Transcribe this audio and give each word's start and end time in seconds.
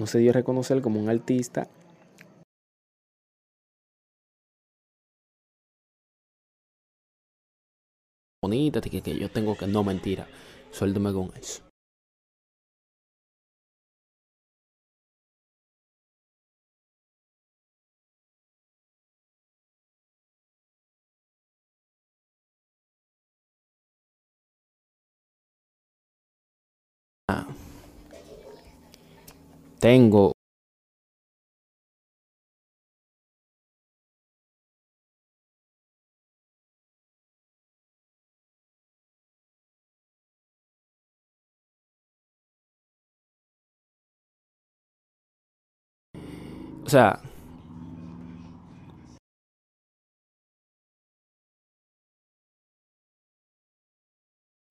no 0.00 0.06
se 0.06 0.18
dio 0.18 0.30
a 0.30 0.34
reconocer 0.34 0.80
como 0.80 0.98
un 0.98 1.10
artista. 1.10 1.68
Bonita, 8.42 8.80
que, 8.80 9.02
que 9.02 9.18
yo 9.18 9.30
tengo 9.30 9.56
que, 9.56 9.66
no 9.66 9.84
mentira, 9.84 10.26
suéltame 10.72 11.12
con 11.12 11.30
eso. 11.36 11.62
Ah 27.28 27.69
tengo 29.80 30.32
O 46.84 46.88
sea, 46.90 47.20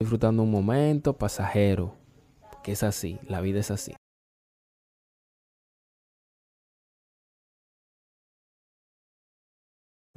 disfrutando 0.02 0.44
un 0.44 0.52
momento 0.52 1.18
pasajero, 1.18 1.96
porque 2.52 2.74
es 2.74 2.84
así, 2.84 3.20
la 3.28 3.40
vida 3.40 3.60
es 3.60 3.72
así. 3.72 3.94